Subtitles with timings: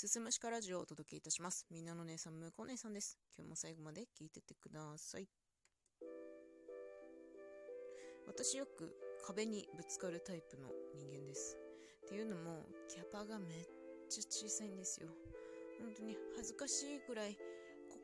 [0.00, 1.66] すすむしかラジオをお届けいたします。
[1.70, 3.18] みんなの姉さん、むこ姉さんです。
[3.36, 5.28] 今日も最後まで聞いてってください。
[8.26, 11.58] 私よく壁にぶつかるタイプの人間です。
[12.06, 13.48] っていうのも、キャパがめっ
[14.08, 15.08] ちゃ小さいんですよ。
[15.82, 17.36] 本当に恥ずかしいぐらい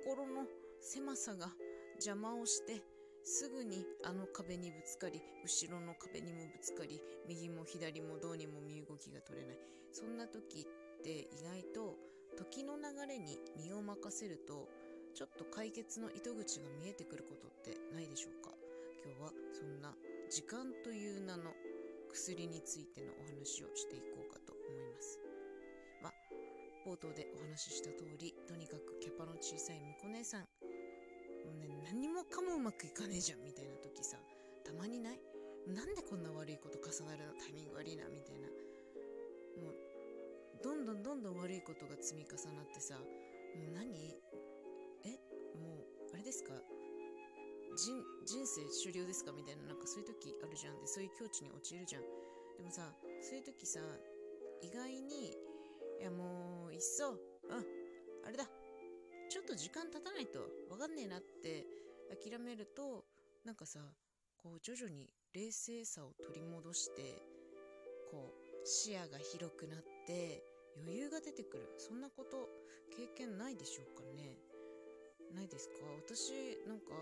[0.04, 0.44] 心の
[0.82, 1.48] 狭さが
[1.94, 2.82] 邪魔をして、
[3.24, 9.56] すぐにあの壁にぶつかり、後ろの壁にもぶつかり、右も左もどうにも身動きが取れない。
[9.92, 10.66] そんな時
[10.98, 11.96] って意外と
[12.36, 14.68] 時の流れに身を任せると、
[15.14, 18.50] ちょっと解決の糸口が見えてくることってないでしょうか？
[19.04, 19.94] 今日はそんな
[20.30, 21.52] 時間という名の
[22.12, 25.21] 薬についてのお話をしていこうかと思います。
[26.02, 26.12] まあ、
[26.85, 30.46] 冒頭でお話しした通り、とにかくキャパの小さい婿姉さん、も
[31.54, 34.19] うね、何もかもうまくいかねえじゃんみたいな時さ、
[34.64, 35.20] たまにない？
[35.69, 37.33] なんでこんな悪いこと重なるの？
[37.41, 38.48] タイミング悪いなみたいな。
[40.66, 44.18] どんどんどんどん悪いことが積み重なってさ、もう何？
[45.06, 45.14] え？
[45.54, 46.50] もう、あれですか？
[47.77, 49.30] 人人生終了ですか？
[49.30, 50.80] みたいななんかそういう時あるじゃん。
[50.80, 52.02] でそういう境地に陥るじゃん。
[52.58, 52.82] でもさ
[53.22, 53.78] そういう時さ
[54.60, 55.38] 意外に
[56.00, 57.16] いやもういっそうん
[58.26, 58.42] あれだ。
[59.30, 61.64] ちょっと時間経たないと分かんねえなって
[62.10, 63.04] 諦めると
[63.44, 63.78] なんかさ
[64.42, 67.22] こう徐々に冷静さを取り戻して
[68.10, 70.42] こう視野が広くなって
[70.82, 71.69] 余裕が出てくる。
[71.78, 72.48] そんなこと
[72.91, 74.38] 経験ないでしょうかね。
[75.34, 75.74] ないですか？
[76.05, 76.32] 私
[76.66, 76.92] なんか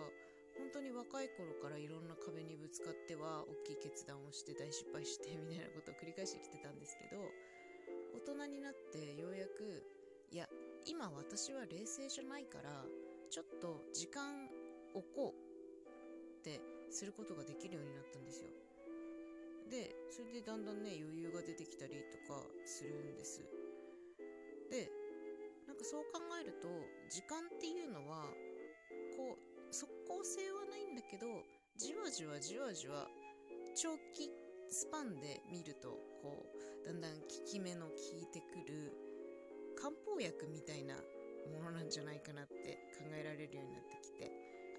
[0.56, 7.22] 本当に若い頃からいろんな壁にぶつかっては大きい決断をして大失敗してみたいなことを繰り返してきてたんですけど
[8.14, 9.82] 大人になってようやく
[10.30, 10.48] いや
[10.86, 12.84] 今私は冷静じゃないから
[13.30, 14.48] ちょっと時間
[14.94, 18.50] 置こうってすることができるようになったんですよ。
[19.70, 21.94] でそれでだんだんね余裕が出てきたり
[22.26, 23.42] とかするんです。
[24.70, 24.88] で
[25.66, 26.68] なんかそう考えると
[27.10, 28.24] 時間っていうのは
[29.16, 31.26] こう即効性はないんだけど
[31.76, 33.08] じわじわじわじわ
[33.74, 34.30] 長期
[34.70, 38.92] スパンで見るとこうだんだん効き目の効いてくる
[39.76, 44.30] 漢方薬みたいなものなんじゃないかなって考えられるようになってきて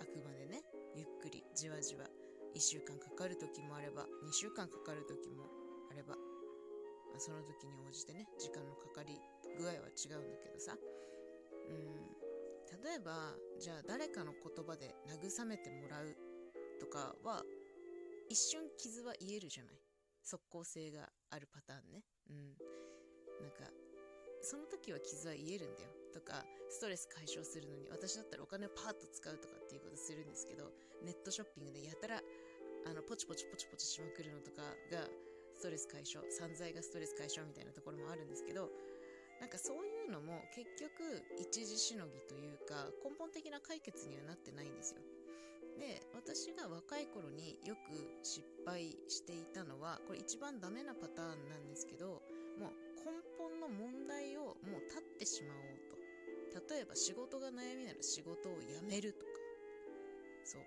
[0.02, 0.64] あくまでね
[0.96, 2.06] ゆっくりじわじわ
[2.56, 5.44] 1週間かかる時もあれば2週間かかる時も
[5.92, 9.20] あれば、まあ、その時に応じてね時間のかかり
[9.58, 10.76] 具合は違うんだけどさ。
[10.76, 12.06] うん。
[12.84, 16.16] 例えばじゃあ誰かの言葉で慰めてもらう
[16.80, 17.42] とかは
[18.30, 19.76] 一瞬傷は癒えるじゃない？
[20.22, 22.04] 即効性があるパターンね。
[22.30, 22.58] うん。
[23.42, 23.72] なんか
[24.42, 25.90] その時は傷は癒えるんだよ。
[26.14, 30.72] とかストレス解消するのに私だったらお金をパーッと使うとかっていうことするんですけど
[31.04, 32.22] ネットショッピングでやたら
[32.88, 35.04] あのポチポチポチポチしまくるのとかが
[35.54, 38.72] ストレス解消散財がストレス解消みたいなところもあるんですけど
[39.40, 45.02] なんかそういうのも結局一時しのぎというか根本的な解決にはなってないんですよ。
[45.78, 47.92] で私が若い頃によく
[48.24, 52.24] 失敗していたのはこれ一番ダメなパターンなんですけど
[52.58, 55.96] もう根本の問題をもう立ってしまおうと。
[56.74, 59.32] 例えば仕事が悩みなら仕事を辞めるとか。
[60.46, 60.62] そう。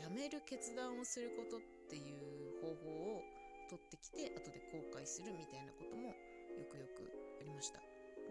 [0.00, 3.22] 辞める決断をすることっていう方法を
[3.68, 6.14] 取ってきて後で後悔するみたいなことも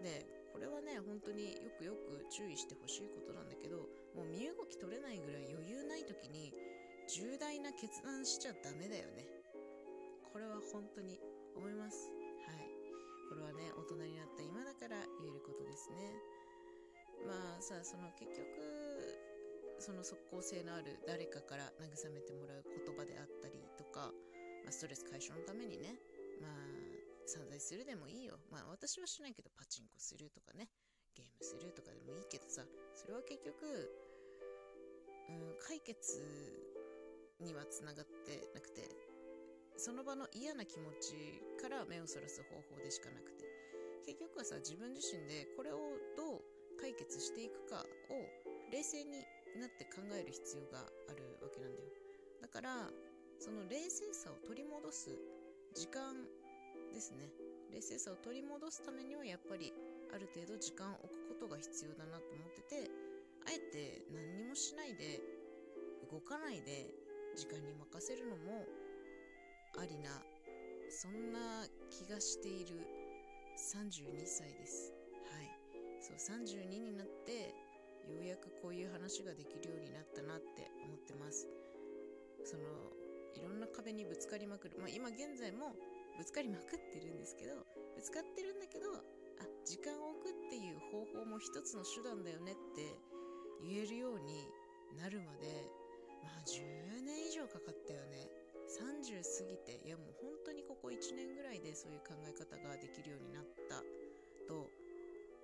[0.04, 6.52] でこれはね本当によくよく注意してほしいことなんだけどもう身動き取れないぐらい余裕ない時に
[7.08, 9.28] 重大な決断しちゃダメだよね。
[10.32, 11.20] これは本当に
[11.52, 12.08] 思います。
[12.48, 12.64] はい。
[13.28, 16.12] これはね大人になった今だから言えることですね。
[17.26, 18.44] まあさその結局
[19.80, 24.12] その即効性のある誰かから慰めてもらう言葉であったりとか、
[24.64, 25.96] まあ、ストレス解消のためにね
[26.40, 26.83] まあ
[27.26, 28.38] 散財するでもいいよ。
[28.50, 30.68] まあ私はしないけどパチンコするとかね、
[31.14, 32.62] ゲームするとかでもいいけどさ、
[32.94, 33.66] それは結局、
[35.28, 36.22] うん、解決
[37.40, 38.88] にはつながってなくて、
[39.76, 43.44] その場の嫌な気持ちから目をそらす方法でしかなくて、
[44.06, 46.42] 結局はさ、自分自身でこれをどう
[46.80, 48.14] 解決していくかを
[48.70, 49.24] 冷静に
[49.58, 51.88] なって考える必要があるわけなんだよ。
[52.42, 52.90] だから、
[53.40, 55.10] その冷静さを取り戻す
[55.74, 56.14] 時間
[56.94, 57.28] ですね。
[57.74, 59.74] 冷静さを取り戻すためにはやっぱり
[60.14, 62.90] ある程度時間を置くことが必要だなと思ってて
[63.44, 65.18] あえて何にもしないで
[66.10, 66.86] 動かないで
[67.34, 68.62] 時間に任せるのも
[69.76, 70.22] ありな
[70.88, 72.78] そんな気がしている
[73.58, 74.92] 32歳です。
[75.30, 75.50] はい。
[76.00, 77.54] そう32になって
[78.06, 81.48] ようやくこういう話ができるようになったなって思ってます。
[82.44, 82.62] その
[83.34, 84.76] いろんな壁にぶつかりまくる。
[84.78, 85.74] まあ今現在も
[86.16, 88.86] ぶつかりまくってるんですけどぶつかってるんだけど
[89.40, 92.94] あ時間を置くっていう方法も一つの手段だよねって
[93.62, 94.46] 言えるように
[94.98, 95.66] なるまで
[96.22, 98.28] まあ10年以上かかったよね。
[98.64, 103.84] 30過ぎていやもう本当にここ1年ぐらいでそういう考え方ができるようになった
[104.48, 104.70] と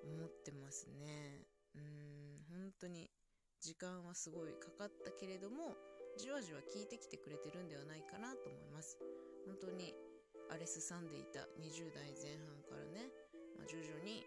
[0.03, 1.45] 思ってますね。
[1.75, 3.11] うん本当に
[3.61, 5.77] 時間はすごいかかったけれども
[6.17, 8.99] じわじわ効いてきてくれてるんではないかなと思います。
[9.47, 9.95] 本当に
[10.51, 13.09] 荒れすさんでいた20代前半からね、
[13.57, 14.27] まあ、徐々に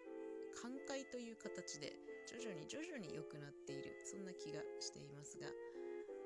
[0.55, 1.91] 寛解という形で
[2.25, 5.51] 徐々に徐々に良くなっているそんな気がしていますが、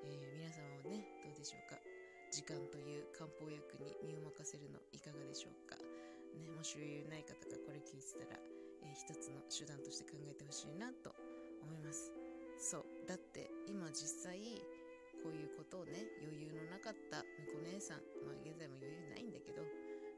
[0.06, 1.82] えー、皆様はねどうでしょうか？
[2.30, 8.38] 時間という漢方薬に身を任せるのいかがでしょうか、ね、もし余裕ない方がこれ聞いてたら、
[8.86, 11.16] えー、一つの手段として考えてほしいなと
[11.66, 12.14] 思います。
[12.62, 14.38] そうだって今実際
[15.24, 19.62] こういうことをね余裕のなかった婿姉さんまあ現在も余裕ないんだけど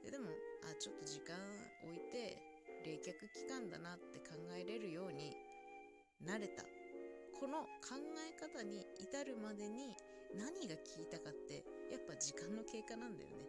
[0.04, 0.30] ででも
[0.63, 1.36] あちょっと時間
[1.84, 2.38] 置いて
[2.86, 5.36] 冷却期間だなって考えれるように
[6.24, 6.63] なれた
[7.40, 9.96] この考え方に至るまでに
[10.36, 13.48] 何が聞いたかってやっぱ時間の経過なんだよね。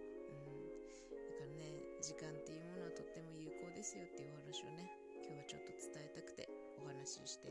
[1.11, 4.87] うん、だからね時間っていうものはとっても有効ですよっていうお話をね
[5.27, 6.49] 今日はちょっと伝えたくて
[6.79, 7.51] お話しして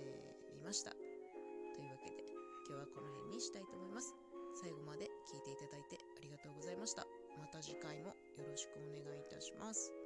[0.55, 0.95] みました。
[0.95, 0.97] と
[1.83, 2.23] いうわけで
[2.65, 4.15] 今日はこの辺にしたいと思います。
[4.63, 7.18] 最後まで聞いていただいてありがとうございました。
[7.51, 8.13] また次回もよ
[8.47, 9.98] ろしくお願いいたします。